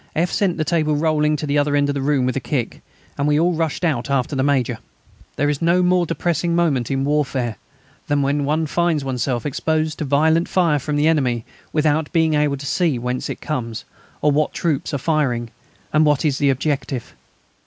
[0.15, 0.31] F.
[0.31, 2.81] sent the table rolling to the other end of the room with a kick,
[3.19, 4.79] and we all rushed out after the Major.
[5.35, 7.57] There is no more depressing moment in warfare
[8.07, 12.57] than when one finds oneself exposed to violent fire from the enemy without being able
[12.57, 13.85] to see whence it comes,
[14.23, 15.51] or what troops are firing,
[15.93, 17.13] and what is its objective.